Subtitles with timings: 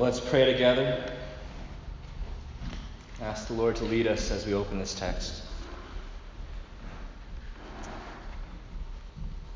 [0.00, 0.98] Let's pray together.
[3.20, 5.42] Ask the Lord to lead us as we open this text.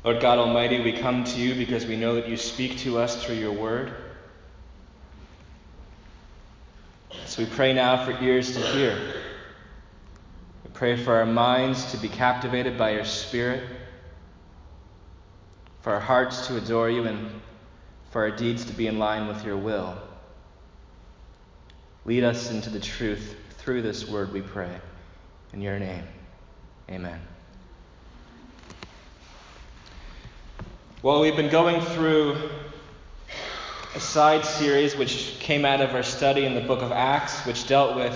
[0.03, 3.25] Lord God Almighty, we come to you because we know that you speak to us
[3.25, 3.91] through your word.
[7.25, 8.99] So we pray now for ears to hear.
[10.63, 13.63] We pray for our minds to be captivated by your Spirit,
[15.81, 17.31] for our hearts to adore you, and
[18.11, 19.97] for our deeds to be in line with your will.
[22.05, 24.69] Lead us into the truth through this word, we pray.
[25.53, 26.03] In your name,
[26.89, 27.19] amen.
[31.01, 32.37] Well, we've been going through
[33.95, 37.67] a side series which came out of our study in the book of Acts, which
[37.67, 38.15] dealt with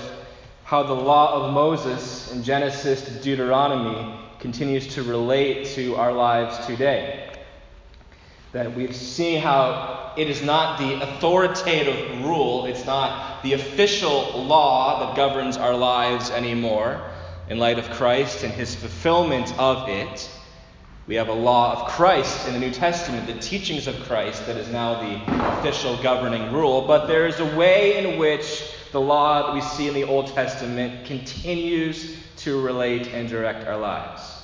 [0.66, 6.64] how the law of Moses in Genesis to Deuteronomy continues to relate to our lives
[6.68, 7.29] today.
[8.52, 15.06] That we've seen how it is not the authoritative rule, it's not the official law
[15.06, 17.00] that governs our lives anymore
[17.47, 20.30] in light of Christ and his fulfillment of it.
[21.06, 24.58] We have a law of Christ in the New Testament, the teachings of Christ, that
[24.58, 26.81] is now the official governing rule.
[26.81, 30.28] But there is a way in which the law that we see in the Old
[30.28, 34.39] Testament continues to relate and direct our lives.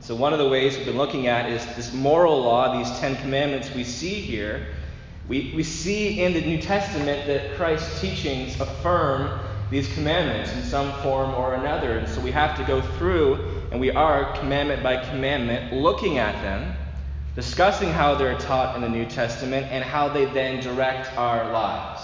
[0.00, 2.90] And so, one of the ways we've been looking at is this moral law, these
[3.00, 4.68] Ten Commandments we see here.
[5.28, 9.38] We, we see in the New Testament that Christ's teachings affirm
[9.70, 11.98] these commandments in some form or another.
[11.98, 16.32] And so, we have to go through, and we are commandment by commandment, looking at
[16.40, 16.74] them,
[17.34, 22.00] discussing how they're taught in the New Testament, and how they then direct our lives,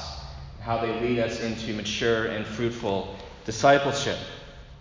[0.60, 3.16] how they lead us into mature and fruitful
[3.46, 4.18] discipleship.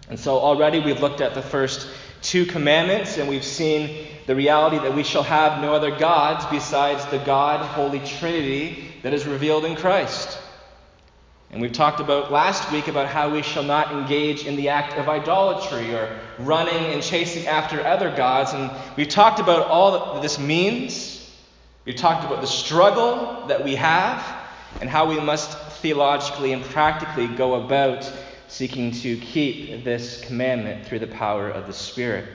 [0.10, 1.88] And so, already we've looked at the first
[2.26, 7.06] two commandments, and we've seen the reality that we shall have no other gods besides
[7.06, 10.40] the God, Holy Trinity, that is revealed in Christ.
[11.52, 14.98] And we've talked about last week about how we shall not engage in the act
[14.98, 18.54] of idolatry or running and chasing after other gods.
[18.54, 21.32] And we've talked about all that this means.
[21.86, 24.26] We've talked about the struggle that we have
[24.82, 28.12] and how we must theologically and practically go about
[28.56, 32.26] seeking to keep this commandment through the power of the Spirit.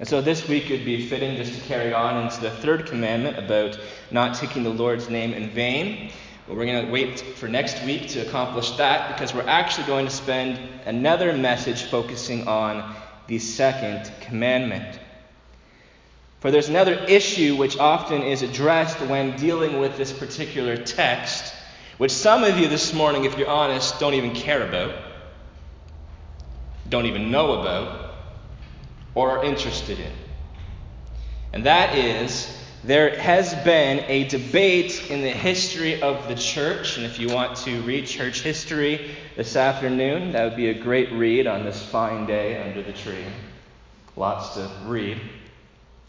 [0.00, 3.38] And so this week would be fitting just to carry on into the third commandment
[3.38, 3.78] about
[4.10, 6.10] not taking the Lord's name in vain.
[6.48, 10.06] But we're going to wait for next week to accomplish that because we're actually going
[10.06, 12.96] to spend another message focusing on
[13.28, 14.98] the second commandment.
[16.40, 21.54] For there's another issue which often is addressed when dealing with this particular text,
[21.98, 24.94] which some of you this morning, if you're honest, don't even care about,
[26.88, 28.14] don't even know about,
[29.14, 30.12] or are interested in.
[31.52, 32.54] And that is,
[32.84, 37.56] there has been a debate in the history of the church, and if you want
[37.58, 42.26] to read church history this afternoon, that would be a great read on this fine
[42.26, 43.24] day under the tree.
[44.16, 45.18] Lots to read.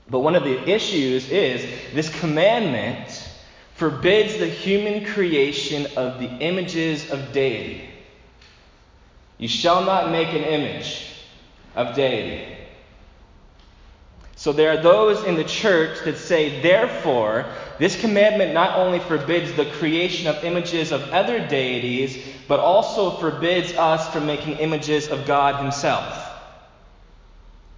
[0.10, 3.30] But one of the issues is this commandment
[3.78, 7.88] forbids the human creation of the images of deity.
[9.38, 11.06] You shall not make an image
[11.76, 12.58] of deity.
[14.36, 17.46] So there are those in the church that say, therefore,
[17.78, 22.18] this commandment not only forbids the creation of images of other deities,
[22.48, 26.20] but also forbids us from making images of God Himself,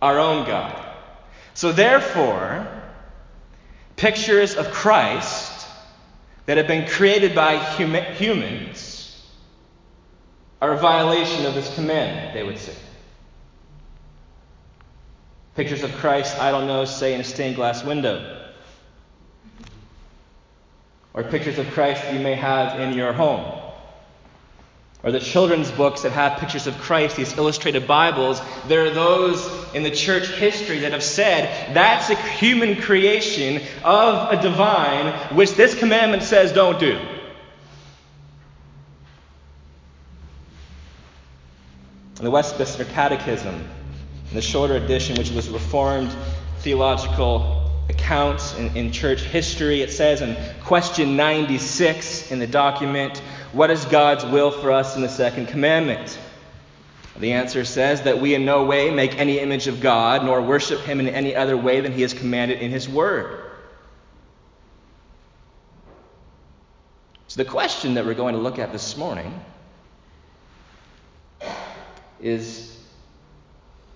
[0.02, 0.86] our own God.
[1.56, 2.68] So therefore,
[3.98, 5.49] pictures of Christ
[6.50, 9.24] that have been created by hum- humans
[10.60, 12.74] are a violation of this command, they would say.
[15.56, 18.50] Pictures of Christ, I don't know, say in a stained glass window.
[21.14, 23.46] Or pictures of Christ you may have in your home.
[25.04, 29.48] Or the children's books that have pictures of Christ, these illustrated Bibles, there are those
[29.74, 35.54] in the church history that have said that's a human creation of a divine, which
[35.54, 37.00] this commandment says don't do.
[42.18, 46.14] In the Westminster Catechism, in the shorter edition, which was Reformed
[46.60, 53.20] theological accounts in, in church history, it says in question 96 in the document,
[53.54, 56.20] What is God's will for us in the second commandment?
[57.20, 60.80] The answer says that we in no way make any image of God, nor worship
[60.82, 63.44] Him in any other way than He has commanded in His Word.
[67.28, 69.40] So, the question that we're going to look at this morning
[72.22, 72.78] is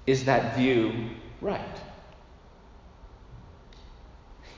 [0.05, 1.09] Is that view
[1.39, 1.61] right?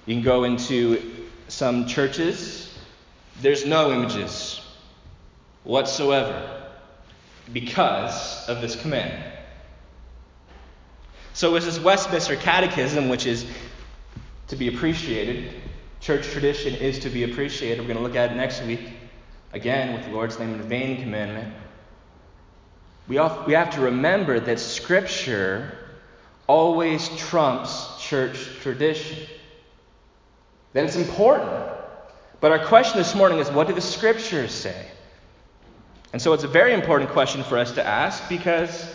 [0.05, 2.65] You can go into some churches
[3.41, 4.61] there's no images
[5.63, 6.54] whatsoever
[7.51, 9.23] because of this command.
[11.33, 13.45] So, is this Westminster Catechism, which is
[14.47, 15.53] to be appreciated,
[15.99, 17.79] church tradition is to be appreciated.
[17.79, 18.79] We're going to look at it next week,
[19.53, 21.53] again, with the Lord's name in vain commandment.
[23.07, 25.77] We we have to remember that Scripture
[26.47, 29.27] always trumps church tradition.
[30.73, 31.51] That it's important.
[32.39, 34.87] But our question this morning is what do the Scriptures say?
[36.15, 38.89] And so it's a very important question for us to ask because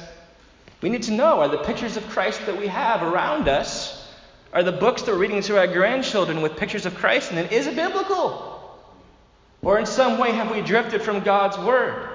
[0.80, 4.10] we need to know are the pictures of Christ that we have around us,
[4.54, 7.52] are the books that we're reading to our grandchildren with pictures of Christ in it,
[7.52, 8.80] is it biblical?
[9.60, 12.08] Or in some way have we drifted from God's Word?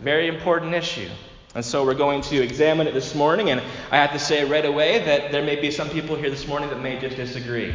[0.00, 1.10] Very important issue.
[1.54, 4.64] And so we're going to examine it this morning, and I have to say right
[4.64, 7.74] away that there may be some people here this morning that may just disagree.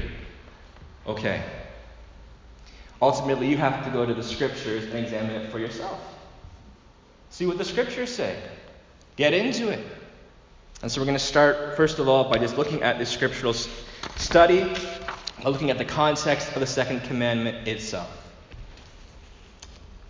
[1.05, 1.43] Okay.
[3.01, 5.99] Ultimately, you have to go to the Scriptures and examine it for yourself.
[7.29, 8.37] See what the Scriptures say.
[9.15, 9.85] Get into it.
[10.81, 13.53] And so we're going to start, first of all, by just looking at the scriptural
[13.53, 14.61] study,
[15.43, 18.09] by looking at the context of the second commandment itself.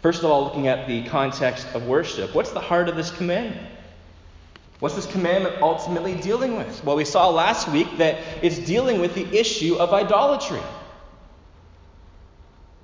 [0.01, 2.33] First of all, looking at the context of worship.
[2.33, 3.67] What's the heart of this commandment?
[4.79, 6.83] What's this commandment ultimately dealing with?
[6.83, 10.61] Well, we saw last week that it's dealing with the issue of idolatry.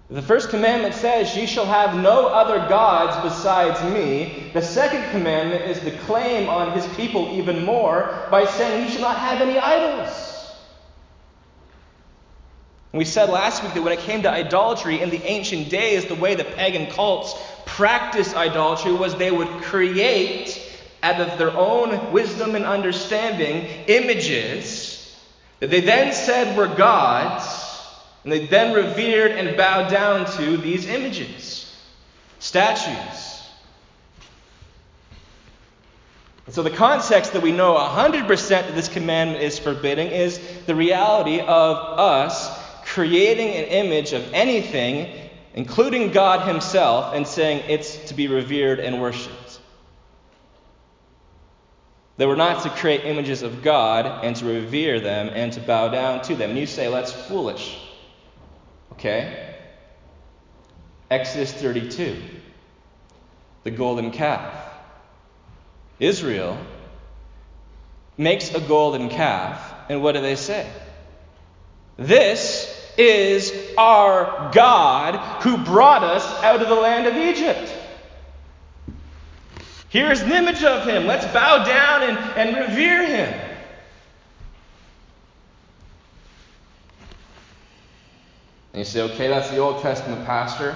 [0.09, 4.51] The first commandment says, Ye shall have no other gods besides me.
[4.54, 9.01] The second commandment is the claim on his people even more by saying, You shall
[9.01, 10.24] not have any idols.
[12.94, 16.15] We said last week that when it came to idolatry in the ancient days, the
[16.15, 20.63] way the pagan cults practiced idolatry was they would create,
[21.03, 25.15] out of their own wisdom and understanding, images
[25.60, 27.56] that they then said were gods,
[28.27, 31.74] and they then revered and bowed down to these images,
[32.39, 33.47] statues.
[36.45, 40.75] And so, the context that we know 100% that this commandment is forbidding is the
[40.75, 42.50] reality of us
[42.83, 49.01] creating an image of anything, including God Himself, and saying it's to be revered and
[49.01, 49.62] worshipped.
[52.18, 55.88] They were not to create images of God and to revere them and to bow
[55.88, 56.50] down to them.
[56.50, 57.85] And you say, that's foolish.
[58.98, 59.56] Okay?
[61.12, 62.18] Exodus 32,
[63.64, 64.54] the golden calf.
[66.00, 66.58] Israel
[68.18, 70.68] makes a golden calf, and what do they say?
[71.98, 77.72] This is our God who brought us out of the land of Egypt.
[79.90, 81.06] Here's an image of him.
[81.06, 83.47] Let's bow down and, and revere him.
[88.77, 90.75] And you say, okay, that's the Old Testament pastor.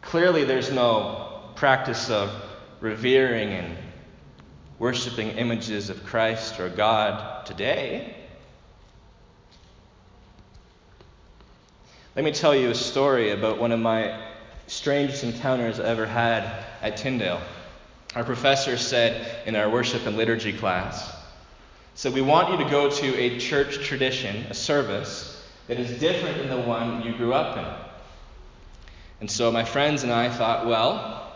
[0.00, 2.30] Clearly, there's no practice of
[2.78, 3.76] revering and
[4.78, 8.14] worshiping images of Christ or God today.
[12.14, 14.16] Let me tell you a story about one of my
[14.68, 16.44] strangest encounters I ever had
[16.80, 17.40] at Tyndale.
[18.14, 21.12] Our professor said in our worship and liturgy class,
[21.96, 25.35] so we want you to go to a church tradition, a service,
[25.68, 27.64] that is different than the one you grew up in.
[29.20, 31.32] And so my friends and I thought, well,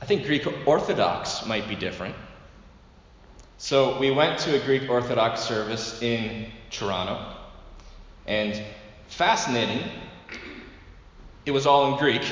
[0.00, 2.14] I think Greek Orthodox might be different.
[3.58, 7.34] So we went to a Greek Orthodox service in Toronto,
[8.26, 8.62] and
[9.08, 9.82] Fascinating.
[11.44, 12.22] It was all in Greek.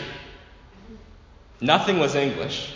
[1.60, 2.74] Nothing was English.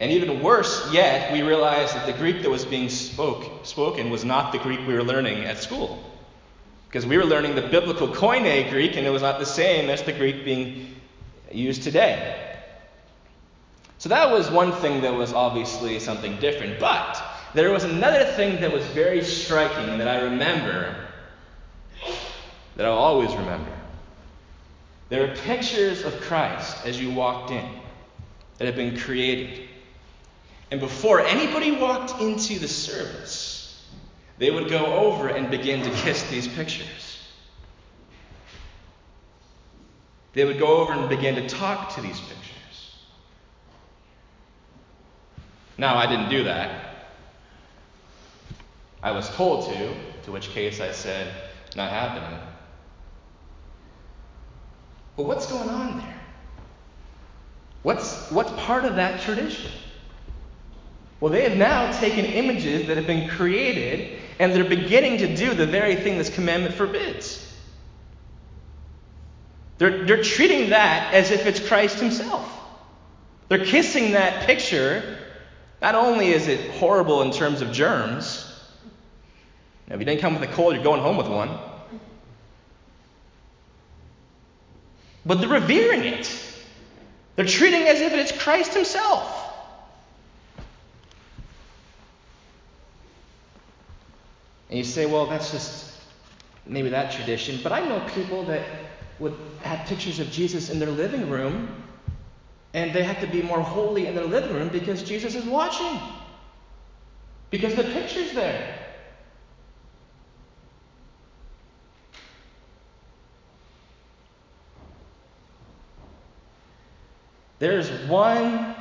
[0.00, 4.24] And even worse yet, we realized that the Greek that was being spoke, spoken was
[4.24, 6.02] not the Greek we were learning at school.
[6.94, 10.04] Because we were learning the biblical Koine Greek, and it was not the same as
[10.04, 10.94] the Greek being
[11.50, 12.56] used today.
[13.98, 16.78] So that was one thing that was obviously something different.
[16.78, 17.20] But
[17.52, 20.94] there was another thing that was very striking that I remember
[22.76, 23.72] that I'll always remember.
[25.08, 27.68] There are pictures of Christ as you walked in
[28.58, 29.68] that have been created.
[30.70, 33.43] And before anybody walked into the service,
[34.38, 37.20] they would go over and begin to kiss these pictures.
[40.32, 42.96] They would go over and begin to talk to these pictures.
[45.78, 46.90] Now, I didn't do that.
[49.02, 51.32] I was told to, to which case I said,
[51.76, 52.38] not happening.
[55.16, 56.20] But what's going on there?
[57.82, 59.70] What's, what's part of that tradition?
[61.20, 65.54] Well, they have now taken images that have been created and they're beginning to do
[65.54, 67.40] the very thing this commandment forbids.
[69.78, 72.50] They're, they're treating that as if it's Christ Himself.
[73.48, 75.18] They're kissing that picture.
[75.82, 78.50] Not only is it horrible in terms of germs,
[79.86, 81.50] now, if you didn't come with a cold, you're going home with one.
[85.26, 86.30] But they're revering it.
[87.36, 89.42] They're treating it as if it's Christ Himself.
[94.74, 95.92] And you say, well, that's just
[96.66, 97.60] maybe that tradition.
[97.62, 98.66] But I know people that
[99.20, 101.84] would have pictures of Jesus in their living room,
[102.72, 106.00] and they have to be more holy in their living room because Jesus is watching.
[107.50, 108.76] Because the picture's there.
[117.60, 118.74] There's one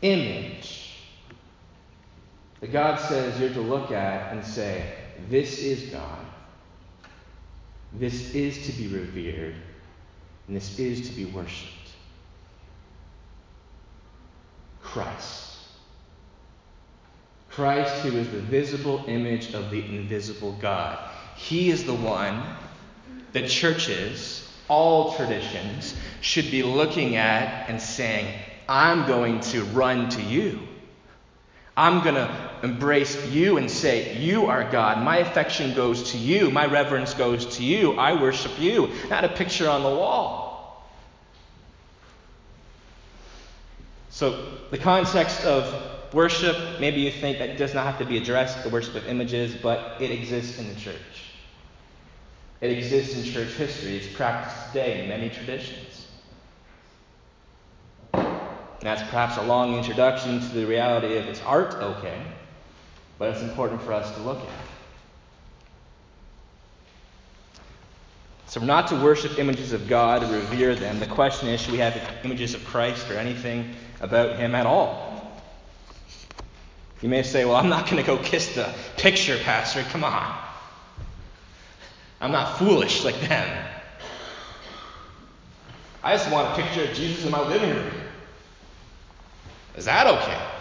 [0.00, 0.51] image
[2.62, 4.94] that God says you're to look at and say,
[5.28, 6.24] This is God.
[7.92, 9.56] This is to be revered.
[10.46, 11.90] And this is to be worshiped.
[14.80, 15.56] Christ.
[17.50, 20.98] Christ, who is the visible image of the invisible God.
[21.36, 22.44] He is the one
[23.32, 28.32] that churches, all traditions, should be looking at and saying,
[28.68, 30.60] I'm going to run to you.
[31.76, 35.04] I'm going to embrace you and say, You are God.
[35.04, 36.50] My affection goes to you.
[36.50, 37.98] My reverence goes to you.
[37.98, 38.90] I worship you.
[39.10, 40.86] Not a picture on the wall.
[44.10, 48.62] So, the context of worship, maybe you think that does not have to be addressed,
[48.62, 50.96] the worship of images, but it exists in the church.
[52.60, 53.96] It exists in church history.
[53.96, 56.06] It's practiced today in many traditions.
[58.12, 62.20] That's perhaps a long introduction to the reality of its art, okay,
[63.22, 64.48] but it's important for us to look at.
[68.48, 70.98] So not to worship images of God revere them.
[70.98, 75.40] The question is should we have images of Christ or anything about Him at all?
[77.00, 79.84] You may say, well, I'm not going to go kiss the picture, Pastor.
[79.84, 80.36] Come on.
[82.20, 83.66] I'm not foolish like them.
[86.02, 87.92] I just want a picture of Jesus in my living room.
[89.76, 90.51] Is that okay?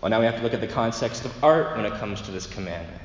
[0.00, 2.30] Well, now we have to look at the context of art when it comes to
[2.30, 3.02] this commandment.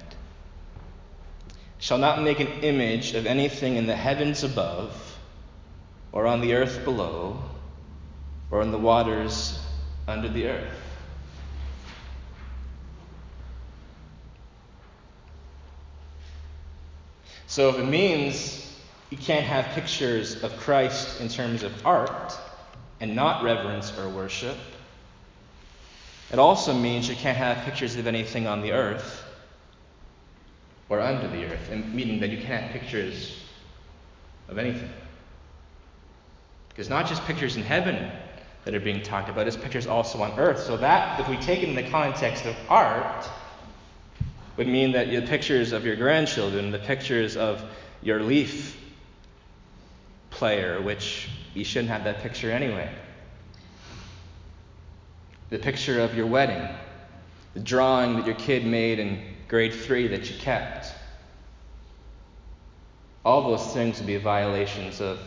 [1.77, 5.17] Shall not make an image of anything in the heavens above,
[6.11, 7.43] or on the earth below,
[8.49, 9.59] or in the waters
[10.07, 10.81] under the earth.
[17.47, 18.73] So if it means
[19.09, 22.37] you can't have pictures of Christ in terms of art,
[23.01, 24.57] and not reverence or worship.
[26.31, 29.23] It also means you can't have pictures of anything on the earth
[30.89, 33.37] or under the earth, meaning that you can't have pictures
[34.47, 34.89] of anything.
[36.69, 38.11] Because not just pictures in heaven
[38.65, 40.63] that are being talked about, it's pictures also on earth.
[40.63, 43.29] So that, if we take it in the context of art,
[44.57, 47.63] would mean that the pictures of your grandchildren, the pictures of
[48.01, 48.77] your leaf
[50.29, 52.89] player, which you shouldn't have that picture anyway.
[55.49, 56.67] The picture of your wedding,
[57.53, 60.87] the drawing that your kid made in grade three that you kept.
[63.23, 65.19] All those things would be violations of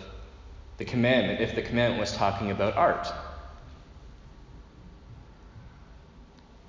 [0.78, 3.08] the commandment if the commandment was talking about art.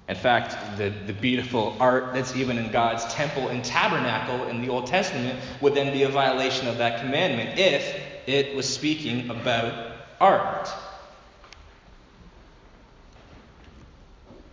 [0.08, 4.70] In fact, the, the beautiful art that's even in God's temple and tabernacle in the
[4.70, 9.92] Old Testament would then be a violation of that commandment if it was speaking about
[10.20, 10.68] art.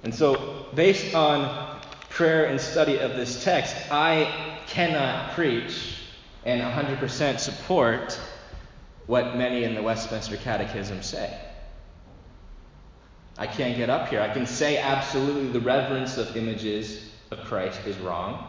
[0.06, 5.98] And so, based on prayer and study of this text, I cannot preach
[6.44, 8.16] and 100% support
[9.06, 11.36] what many in the Westminster Catechism say.
[13.36, 14.20] I can't get up here.
[14.20, 18.46] I can say absolutely the reverence of images of Christ is wrong,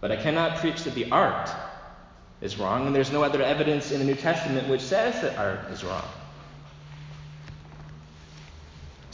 [0.00, 1.50] but I cannot preach that the art
[2.40, 5.68] is wrong, and there's no other evidence in the New Testament which says that art
[5.72, 6.04] is wrong.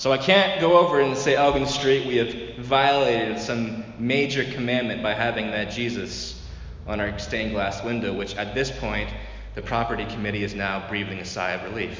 [0.04, 4.44] So I can't go over and say, oh, Elgin Street, we have violated some major
[4.44, 6.46] commandment by having that Jesus
[6.86, 9.08] on our stained glass window, which at this point
[9.54, 11.98] the property committee is now breathing a sigh of relief.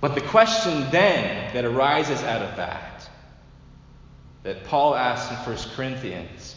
[0.00, 3.08] But the question then that arises out of that,
[4.42, 6.56] that Paul asks in 1 Corinthians,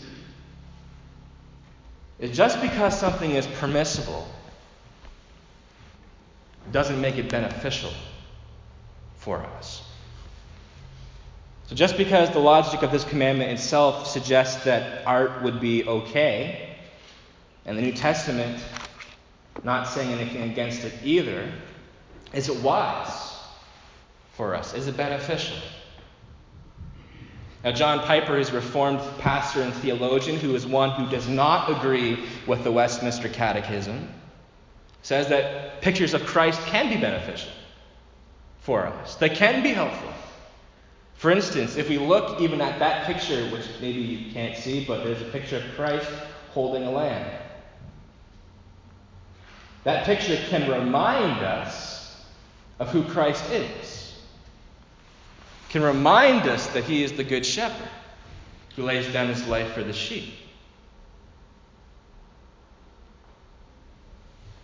[2.22, 4.28] is just because something is permissible
[6.72, 7.92] doesn't make it beneficial
[9.18, 9.84] for us.
[11.68, 16.76] So, just because the logic of this commandment itself suggests that art would be okay,
[17.66, 18.62] and the New Testament
[19.64, 21.50] not saying anything against it either,
[22.34, 23.34] is it wise
[24.34, 24.74] for us?
[24.74, 25.58] Is it beneficial?
[27.64, 31.70] Now, John Piper is a Reformed pastor and theologian who is one who does not
[31.70, 34.10] agree with the Westminster Catechism,
[35.04, 37.52] says that pictures of Christ can be beneficial
[38.62, 40.12] for us, they can be helpful.
[41.16, 45.04] For instance, if we look even at that picture, which maybe you can't see, but
[45.04, 46.10] there's a picture of Christ
[46.52, 47.30] holding a lamb.
[49.84, 52.24] That picture can remind us
[52.80, 53.91] of who Christ is,
[55.72, 57.88] can remind us that he is the good shepherd
[58.76, 60.34] who lays down his life for the sheep.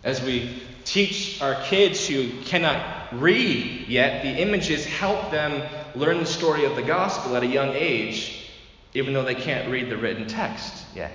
[0.04, 6.26] As we teach our kids who cannot read yet, the images help them learn the
[6.26, 8.50] story of the gospel at a young age,
[8.92, 11.12] even though they can't read the written text yet.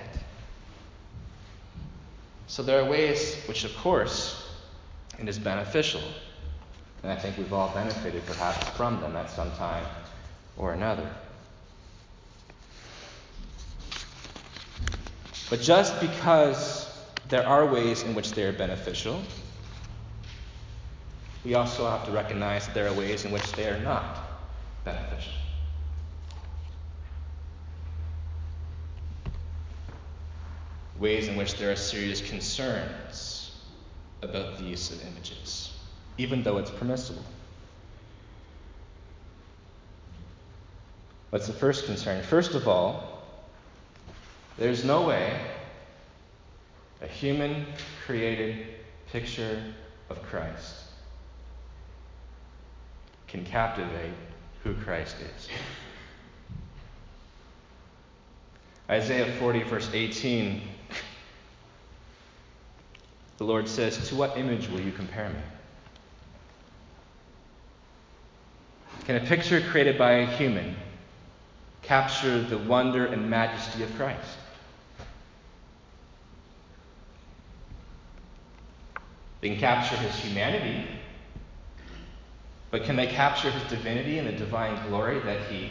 [2.48, 4.44] So there are ways which, of course,
[5.20, 6.02] it is beneficial.
[7.04, 9.84] And I think we've all benefited perhaps from them at some time
[10.56, 11.06] or another.
[15.50, 16.90] But just because
[17.28, 19.20] there are ways in which they are beneficial,
[21.44, 24.18] we also have to recognize that there are ways in which they are not
[24.86, 25.34] beneficial.
[30.98, 33.60] Ways in which there are serious concerns
[34.22, 35.73] about the use of images,
[36.18, 37.24] even though it's permissible.
[41.30, 42.22] What's the first concern?
[42.22, 43.22] First of all,
[44.56, 45.36] there's no way
[47.02, 47.66] a human
[48.06, 48.66] created
[49.10, 49.60] picture
[50.08, 50.76] of Christ
[53.26, 54.12] can captivate
[54.62, 55.48] who Christ is.
[58.88, 60.60] Isaiah 40, verse 18,
[63.38, 65.40] the Lord says, To what image will you compare me?
[69.04, 70.76] Can a picture created by a human
[71.82, 74.38] capture the wonder and majesty of Christ?
[79.42, 80.86] They can capture his humanity,
[82.70, 85.70] but can they capture his divinity and the divine glory that he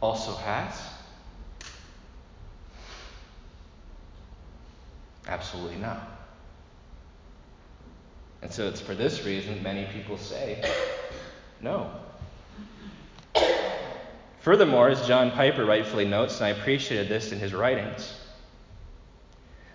[0.00, 0.80] also has?
[5.26, 6.08] Absolutely not.
[8.40, 10.62] And so it's for this reason many people say
[11.60, 11.90] no.
[14.40, 18.18] Furthermore, as John Piper rightfully notes, and I appreciated this in his writings,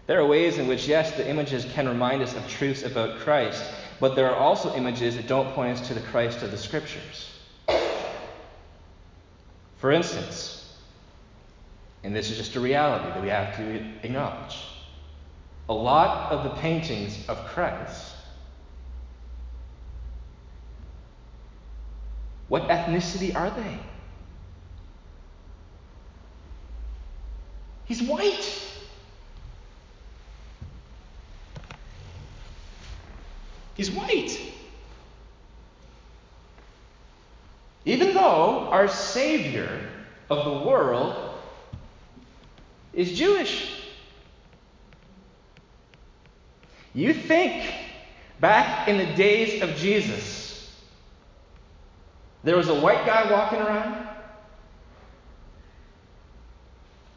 [0.08, 3.64] there are ways in which, yes, the images can remind us of truths about Christ,
[4.00, 7.30] but there are also images that don't point us to the Christ of the Scriptures.
[9.78, 10.78] For instance,
[12.04, 14.58] and this is just a reality that we have to acknowledge,
[15.70, 18.13] a lot of the paintings of Christ,
[22.48, 23.80] what ethnicity are they?
[27.86, 28.62] He's white.
[33.76, 34.40] He's white.
[37.86, 39.90] Even though our Savior
[40.30, 41.34] of the world
[42.94, 43.82] is Jewish.
[46.94, 47.74] You think
[48.40, 50.43] back in the days of Jesus,
[52.44, 54.08] there was a white guy walking around?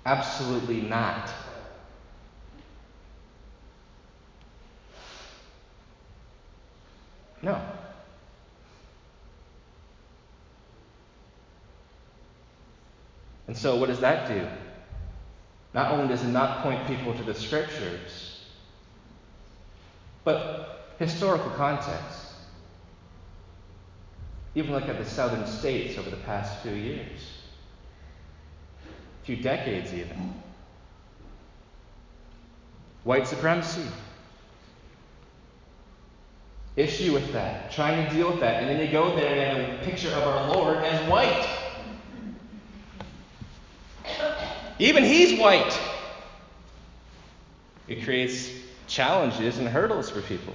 [0.04, 1.30] Absolutely not.
[7.42, 7.60] No.
[13.48, 14.46] And so, what does that do?
[15.74, 18.44] Not only does it not point people to the scriptures,
[20.24, 22.15] but historical context.
[24.56, 27.42] Even look at the southern states over the past few years,
[29.22, 30.32] a few decades even.
[33.04, 33.84] White supremacy,
[36.74, 38.62] issue with that, trying to deal with that.
[38.62, 41.48] And then you go there and you have a picture of our Lord as white.
[44.78, 45.78] Even he's white.
[47.88, 48.50] It creates
[48.86, 50.54] challenges and hurdles for people.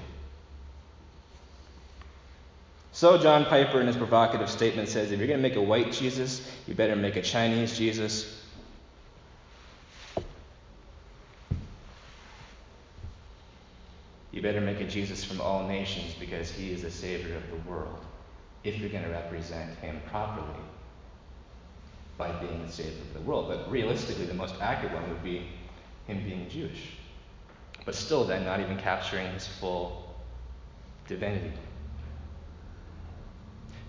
[3.02, 5.92] So, John Piper, in his provocative statement, says if you're going to make a white
[5.92, 8.38] Jesus, you better make a Chinese Jesus
[14.32, 17.68] You better make a Jesus from all nations because he is the Savior of the
[17.68, 18.06] world.
[18.64, 20.62] if you're going to represent him properly
[22.20, 23.48] by being the Savior of the world.
[23.48, 25.48] But realistically, the most accurate one would be
[26.06, 26.92] him being Jewish.
[27.84, 30.16] But still, then, not even capturing his full
[31.08, 31.52] divinity.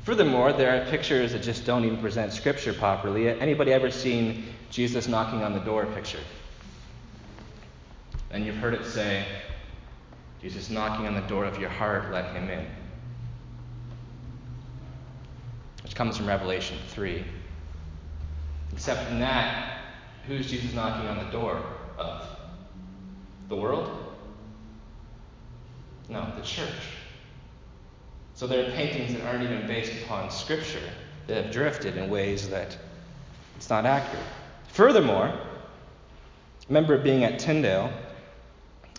[0.03, 3.29] Furthermore, there are pictures that just don't even present Scripture properly.
[3.29, 6.19] Anybody ever seen Jesus knocking on the door picture?
[8.33, 9.25] And you've heard it say,
[10.41, 12.67] Jesus knocking on the door of your heart, let him in.
[15.85, 17.25] Which comes from Revelation 3.
[18.73, 19.79] Except in that,
[20.27, 21.63] who's Jesus knocking on the door
[21.97, 22.27] of?
[23.49, 23.89] The world?
[26.09, 26.73] No, the church.
[28.43, 30.83] So there are paintings that aren't even based upon Scripture
[31.29, 32.77] that have drifted in ways that
[33.55, 34.27] it's not accurate.
[34.67, 35.39] Furthermore, I
[36.67, 37.93] remember being at Tyndale,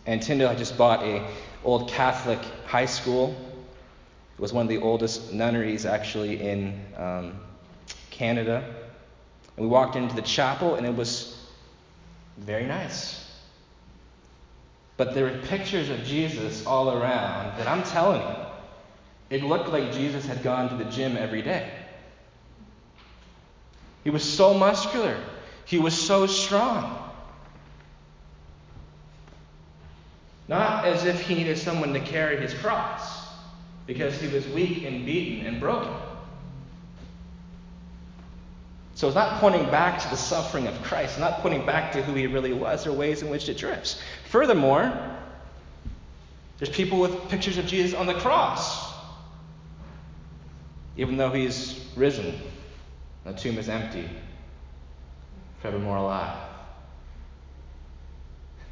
[0.05, 1.27] and Tyndale had just bought a
[1.65, 3.35] old Catholic high school.
[4.37, 7.37] It was one of the oldest nunneries actually in um,
[8.11, 8.63] Canada.
[9.57, 11.37] And we walked into the chapel, and it was
[12.37, 13.29] very nice.
[14.95, 18.52] But there were pictures of Jesus all around that I'm telling you,
[19.29, 21.69] it looked like Jesus had gone to the gym every day.
[24.03, 25.17] He was so muscular,
[25.65, 26.99] he was so strong.
[30.47, 33.27] Not as if he needed someone to carry his cross,
[33.87, 35.93] because he was weak and beaten and broken.
[38.95, 42.13] So it's not pointing back to the suffering of Christ, not pointing back to who
[42.13, 44.01] he really was or ways in which it drifts.
[44.29, 44.93] Furthermore,
[46.59, 48.82] there's people with pictures of Jesus on the cross,
[50.97, 52.39] even though he's risen.
[53.25, 54.09] The tomb is empty,
[55.61, 56.37] forevermore alive.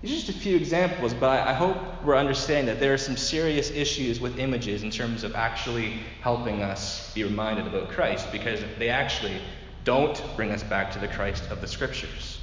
[0.01, 3.15] These are just a few examples, but I hope we're understanding that there are some
[3.15, 8.59] serious issues with images in terms of actually helping us be reminded about Christ, because
[8.79, 9.39] they actually
[9.83, 12.39] don't bring us back to the Christ of the Scriptures.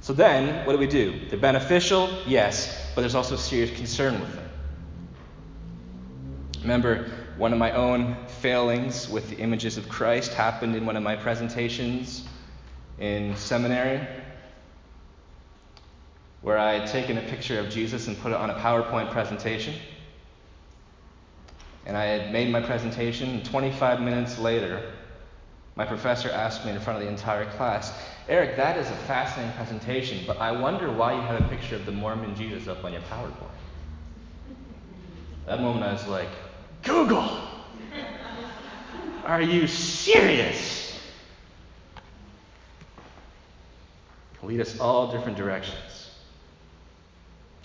[0.00, 1.20] So then, what do we do?
[1.30, 4.45] They're beneficial, yes, but there's also serious concern with them.
[6.66, 11.02] Remember, one of my own failings with the images of Christ happened in one of
[11.04, 12.24] my presentations
[12.98, 14.04] in seminary,
[16.42, 19.74] where I had taken a picture of Jesus and put it on a PowerPoint presentation.
[21.86, 24.90] And I had made my presentation, and 25 minutes later,
[25.76, 27.96] my professor asked me in front of the entire class,
[28.28, 31.86] Eric, that is a fascinating presentation, but I wonder why you have a picture of
[31.86, 33.52] the Mormon Jesus up on your PowerPoint.
[35.46, 36.26] That moment I was like,
[36.82, 37.40] Google!
[39.24, 40.98] Are you serious?
[44.42, 46.10] Lead us all different directions.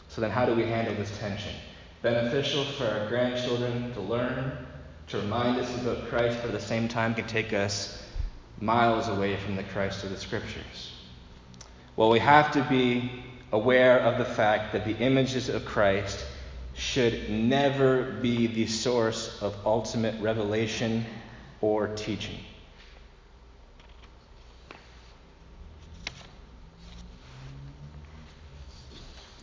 [0.10, 1.54] So then, how do we handle this tension?
[2.02, 4.52] beneficial for our grandchildren to learn,
[5.08, 8.04] to remind us about Christ, but at the same time can take us
[8.60, 10.94] miles away from the Christ of the Scriptures.
[11.96, 13.12] Well, we have to be
[13.52, 16.26] aware of the fact that the images of Christ
[16.74, 21.06] should never be the source of ultimate revelation
[21.62, 22.40] or teaching.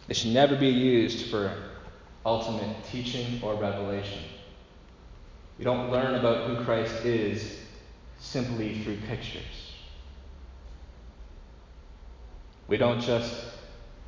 [0.08, 1.54] It should never be used for
[2.24, 4.22] ultimate teaching or revelation.
[5.58, 7.58] We don't learn about who Christ is
[8.18, 9.74] simply through pictures.
[12.68, 13.34] We don't just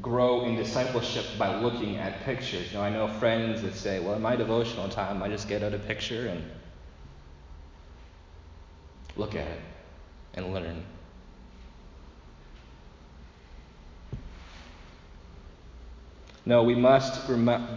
[0.01, 2.73] grow in discipleship by looking at pictures.
[2.73, 5.63] You know, I know friends that say, well, in my devotional time, I just get
[5.63, 6.43] out a picture and
[9.17, 9.61] look at it
[10.35, 10.85] and learn.
[16.47, 17.29] No, we must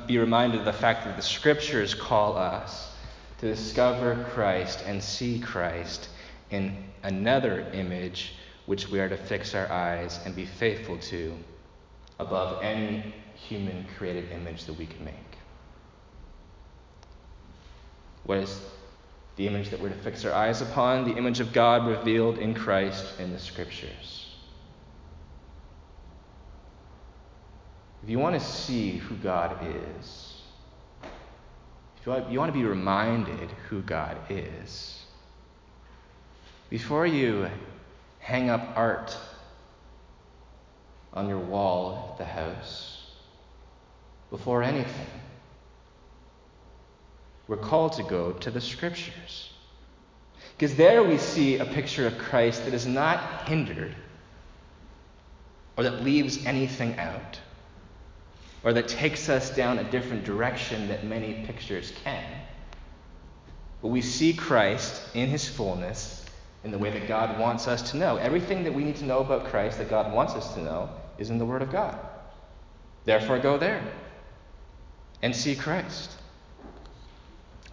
[0.08, 2.96] be reminded of the fact that the Scriptures call us
[3.40, 6.08] to discover Christ and see Christ
[6.50, 11.38] in another image which we are to fix our eyes and be faithful to
[12.20, 15.16] above any human created image that we can make.
[18.26, 18.62] What is
[19.36, 21.06] the image that we're to fix our eyes upon?
[21.06, 24.36] The image of God revealed in Christ in the Scriptures.
[28.04, 30.42] If you want to see who God is,
[31.04, 35.04] if you want, you want to be reminded who God is,
[36.70, 37.48] before you
[38.20, 39.18] hang up art
[41.14, 43.06] on your wall at the house,
[44.30, 45.08] before anything,
[47.48, 49.52] we're called to go to the Scriptures.
[50.58, 53.96] Because there we see a picture of Christ that is not hindered
[55.78, 57.40] or that leaves anything out.
[58.64, 62.24] or that takes us down a different direction that many pictures can.
[63.82, 66.26] But we see Christ in his fullness
[66.64, 68.16] in the way that God wants us to know.
[68.16, 71.30] Everything that we need to know about Christ that God wants us to know is
[71.30, 71.98] in the Word of God.
[73.06, 73.84] Therefore, go there
[75.22, 76.12] and see Christ.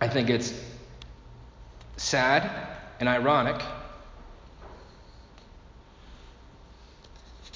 [0.00, 0.55] I think it's
[1.96, 2.50] sad
[2.98, 3.61] and ironic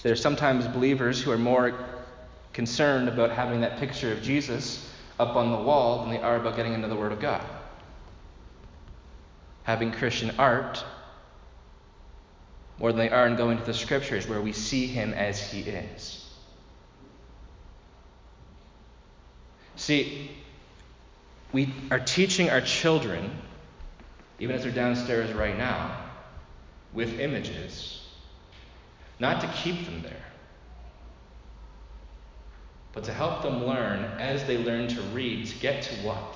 [0.05, 1.73] There are sometimes believers who are more
[2.53, 4.87] concerned about having that picture of Jesus
[5.19, 7.41] up on the wall than they are about getting into the Word of God.
[9.63, 10.85] Having Christian art
[12.79, 15.61] more than they are in going to the Scriptures where we see Him as He
[15.61, 16.25] is.
[19.77, 20.31] See,
[21.53, 23.31] we are teaching our children,
[24.39, 25.97] even as they're downstairs right now,
[26.93, 28.05] with images
[29.19, 30.25] not to keep them there,
[32.93, 36.35] but to help them learn as they learn to read to get to what?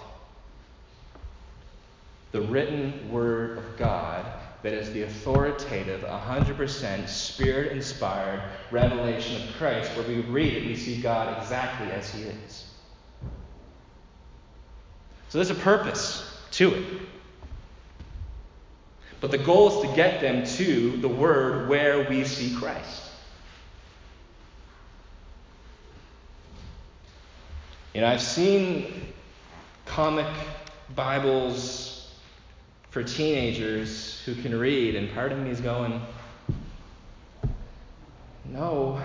[2.33, 4.25] The written Word of God
[4.63, 10.77] that is the authoritative, 100% spirit inspired revelation of Christ, where we read it, we
[10.77, 12.65] see God exactly as He is.
[15.29, 16.85] So there's a purpose to it.
[19.21, 23.03] But the goal is to get them to the Word where we see Christ.
[27.95, 29.13] You know, I've seen
[29.87, 30.27] comic
[30.95, 31.88] Bibles
[32.91, 36.01] for teenagers who can read, and part of me is going,
[38.47, 39.01] no.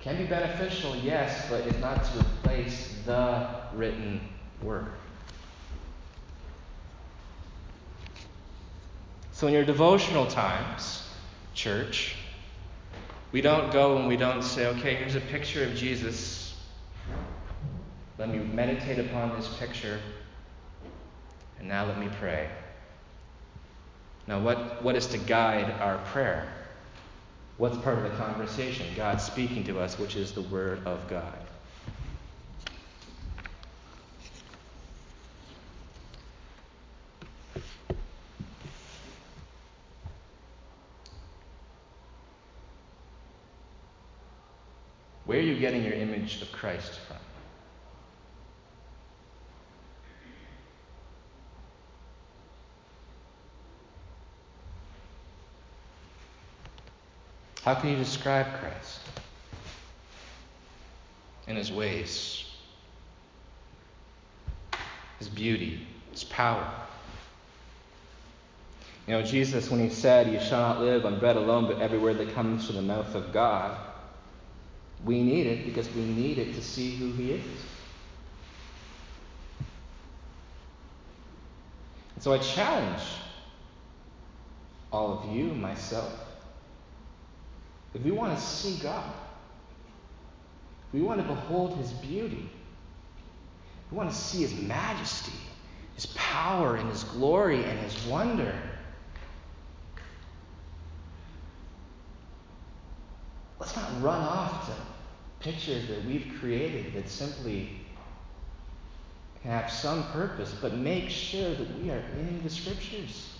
[0.00, 4.20] Can be beneficial, yes, but it's not to replace the written
[4.62, 4.86] word.
[9.32, 11.06] So, in your devotional times,
[11.52, 12.16] church,
[13.32, 16.45] we don't go and we don't say, okay, here's a picture of Jesus.
[18.18, 20.00] Let me meditate upon this picture.
[21.58, 22.48] And now let me pray.
[24.26, 26.48] Now, what, what is to guide our prayer?
[27.58, 28.86] What's part of the conversation?
[28.96, 31.38] God speaking to us, which is the Word of God.
[45.26, 47.16] Where are you getting your image of Christ from?
[57.66, 59.00] How can you describe Christ
[61.48, 62.44] and his ways,
[65.18, 66.64] his beauty, his power?
[69.08, 71.98] You know, Jesus, when he said, You shall not live on bread alone, but every
[71.98, 73.76] word that comes from the mouth of God,
[75.04, 77.62] we need it because we need it to see who He is.
[82.14, 83.02] And so I challenge
[84.92, 86.25] all of you, myself,
[87.96, 89.10] if we want to see God,
[90.92, 92.48] we want to behold His beauty,
[93.90, 95.32] we want to see His majesty,
[95.94, 98.54] His power, and His glory, and His wonder.
[103.58, 104.74] Let's not run off to
[105.40, 107.80] pictures that we've created that simply
[109.42, 113.35] have some purpose, but make sure that we are in the scriptures.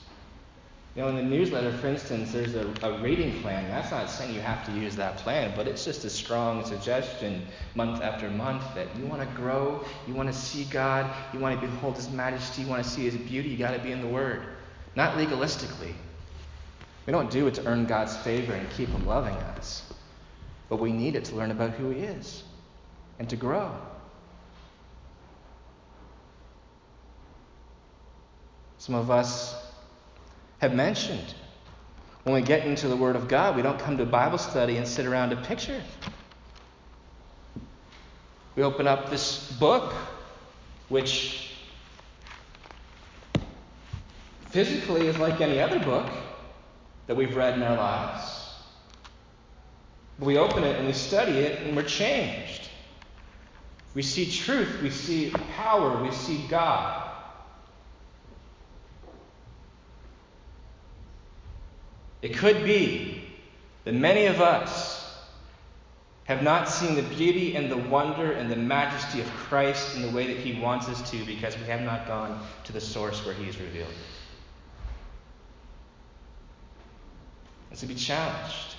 [0.97, 3.69] You know, in the newsletter, for instance, there's a, a reading plan.
[3.69, 7.47] That's not saying you have to use that plan, but it's just a strong suggestion
[7.75, 11.61] month after month that you want to grow, you want to see God, you want
[11.61, 14.01] to behold His majesty, you want to see His beauty, you got to be in
[14.01, 14.43] the Word.
[14.95, 15.93] Not legalistically.
[17.05, 19.93] We don't do it to earn God's favor and keep Him loving us.
[20.71, 22.43] But we need it to learn about who He is
[23.19, 23.71] and to grow.
[28.79, 29.56] Some of us
[30.59, 31.35] have mentioned
[32.25, 34.89] when we get into the Word of God, we don't come to Bible study and
[34.89, 35.81] sit around a picture.
[38.57, 39.93] We open up this book,
[40.89, 41.53] which
[44.51, 46.09] physically is like any other book
[47.07, 48.51] that we've read in our lives.
[50.19, 52.71] We open it and we study it and we're changed.
[53.95, 57.06] We see truth, we see power, we see God.
[62.23, 63.23] It could be
[63.85, 64.97] that many of us
[66.25, 70.11] have not seen the beauty and the wonder and the majesty of Christ in the
[70.11, 73.35] way that He wants us to because we have not gone to the source where
[73.35, 73.93] He is revealed.
[77.71, 78.75] And to be challenged.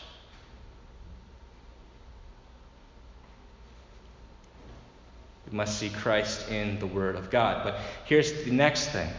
[5.49, 7.63] We must see Christ in the Word of God.
[7.63, 9.09] But here's the next thing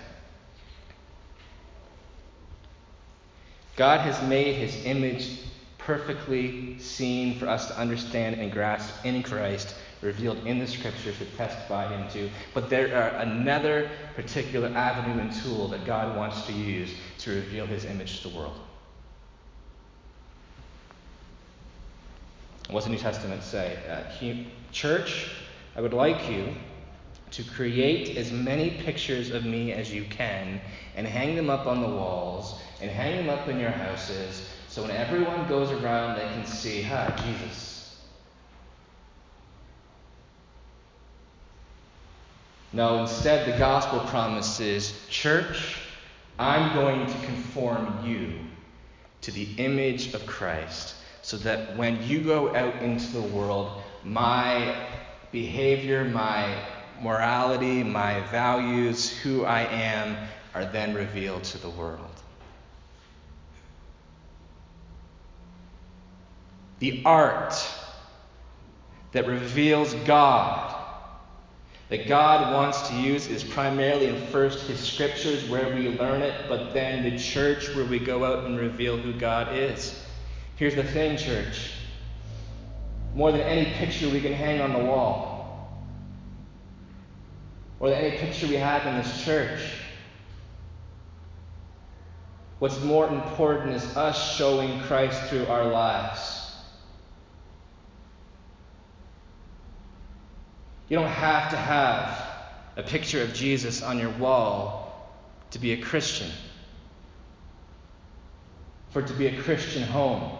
[3.78, 5.38] God has made his image
[5.78, 11.24] perfectly seen for us to understand and grasp in Christ, revealed in the scriptures to
[11.36, 12.28] testify him to.
[12.54, 17.66] But there are another particular avenue and tool that God wants to use to reveal
[17.66, 18.58] his image to the world.
[22.70, 23.78] What's the New Testament say?
[23.88, 25.30] Uh, church,
[25.76, 26.52] I would like you
[27.30, 30.60] to create as many pictures of me as you can
[30.96, 34.90] and hang them up on the walls and hang up in your houses so when
[34.92, 37.96] everyone goes around, they can see, hi, Jesus.
[42.72, 45.78] No, instead, the gospel promises, church,
[46.38, 48.34] I'm going to conform you
[49.22, 54.86] to the image of Christ so that when you go out into the world, my
[55.32, 56.62] behavior, my
[57.00, 60.16] morality, my values, who I am,
[60.54, 62.08] are then revealed to the world.
[66.78, 67.54] The art
[69.12, 70.74] that reveals God,
[71.88, 76.48] that God wants to use, is primarily in first His scriptures where we learn it,
[76.48, 80.04] but then the church where we go out and reveal who God is.
[80.56, 81.72] Here's the thing, church.
[83.14, 85.84] More than any picture we can hang on the wall,
[87.80, 89.60] or than any picture we have in this church,
[92.58, 96.38] what's more important is us showing Christ through our lives.
[100.88, 102.27] You don't have to have
[102.77, 105.11] a picture of Jesus on your wall
[105.51, 106.31] to be a Christian,
[108.90, 110.31] for it to be a Christian home.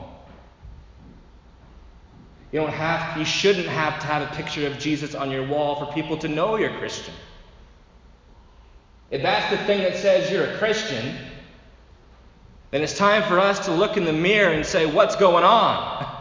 [2.51, 5.85] You don't have you shouldn't have to have a picture of Jesus on your wall
[5.85, 7.15] for people to know you're Christian.
[9.11, 11.17] If that's the thing that says you're a Christian,
[12.71, 16.07] then it's time for us to look in the mirror and say, what's going on?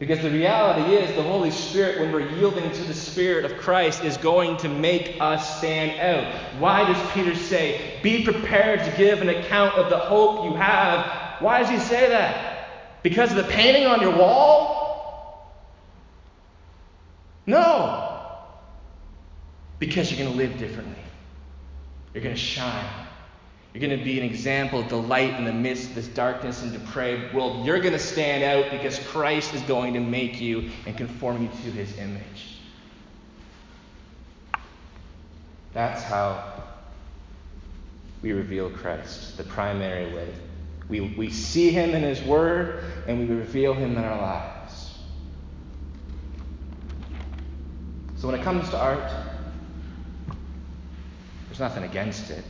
[0.00, 4.02] Because the reality is, the Holy Spirit, when we're yielding to the Spirit of Christ,
[4.02, 6.58] is going to make us stand out.
[6.58, 11.20] Why does Peter say, Be prepared to give an account of the hope you have
[11.40, 13.02] why does he say that?
[13.02, 15.56] Because of the painting on your wall?
[17.46, 18.20] No.
[19.78, 21.02] Because you're going to live differently.
[22.12, 22.84] You're going to shine.
[23.72, 26.72] You're going to be an example, the light in the midst of this darkness and
[26.72, 27.64] depraved world.
[27.64, 31.48] You're going to stand out because Christ is going to make you and conform you
[31.48, 32.58] to his image.
[35.72, 36.62] That's how
[38.22, 40.28] we reveal Christ, the primary way
[40.90, 44.98] we, we see him in his word and we reveal him in our lives.
[48.16, 49.10] So when it comes to art,
[51.46, 52.44] there's nothing against it.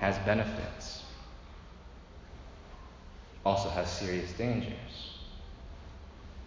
[0.00, 1.04] Has benefits.
[3.44, 4.72] Also has serious dangers.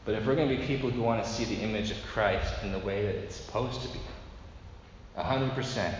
[0.05, 2.53] But if we're going to be people who want to see the image of Christ
[2.63, 3.99] in the way that it's supposed to be,
[5.17, 5.93] 100%,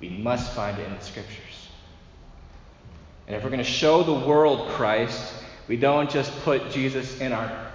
[0.00, 1.68] we must find it in the Scriptures.
[3.26, 5.34] And if we're going to show the world Christ,
[5.68, 7.70] we don't just put Jesus in our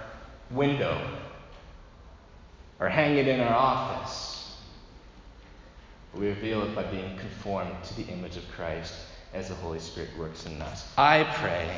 [0.50, 1.00] window
[2.80, 4.35] or hang it in our office.
[6.16, 8.94] We reveal it by being conformed to the image of Christ
[9.34, 10.90] as the Holy Spirit works in us.
[10.96, 11.76] I pray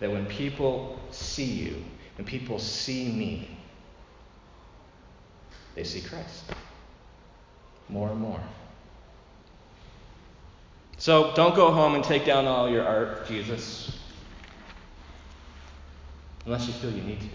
[0.00, 1.84] that when people see you,
[2.16, 3.58] when people see me,
[5.74, 6.44] they see Christ
[7.90, 8.40] more and more.
[10.96, 13.98] So don't go home and take down all your art, Jesus,
[16.46, 17.26] unless you feel you need to.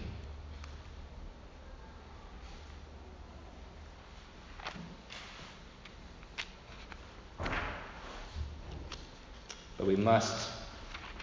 [9.88, 10.50] We must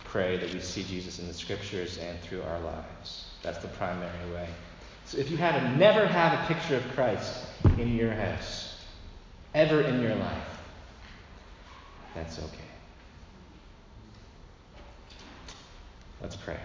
[0.05, 3.27] pray that we see Jesus in the scriptures and through our lives.
[3.43, 4.49] That's the primary way.
[5.05, 7.45] So if you have never have a picture of Christ
[7.77, 8.83] in your house,
[9.53, 10.59] ever in your life,
[12.15, 12.57] that's okay.
[16.23, 16.57] Let's pray.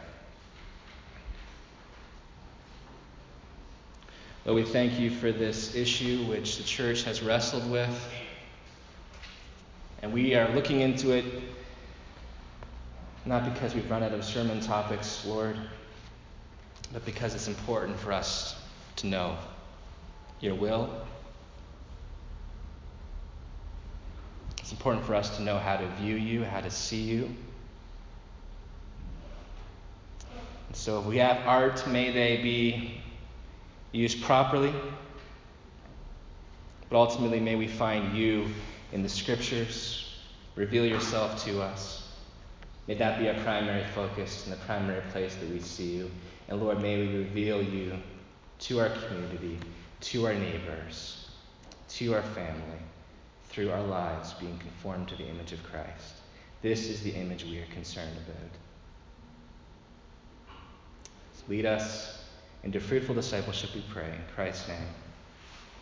[4.46, 7.94] Lord, we thank you for this issue which the church has wrestled with.
[10.01, 11.26] And we are looking into it
[13.31, 15.57] not because we've run out of sermon topics, Lord,
[16.93, 18.61] but because it's important for us
[18.97, 19.39] to know
[20.41, 20.91] your will
[24.70, 27.35] It's important for us to know how to view you, how to see you.
[30.74, 33.01] So if we have art, may they be
[33.91, 34.72] used properly.
[36.89, 38.47] But ultimately, may we find you
[38.93, 40.14] in the scriptures.
[40.55, 42.10] Reveal yourself to us.
[42.91, 46.11] May that be our primary focus and the primary place that we see you.
[46.49, 47.93] And Lord, may we reveal you
[48.59, 49.61] to our community,
[50.01, 51.28] to our neighbors,
[51.91, 52.80] to our family,
[53.49, 56.14] through our lives being conformed to the image of Christ.
[56.62, 58.51] This is the image we are concerned about.
[61.49, 62.24] Lead us
[62.64, 64.07] into fruitful discipleship, we pray.
[64.07, 64.88] In Christ's name,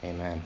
[0.04, 0.42] amen.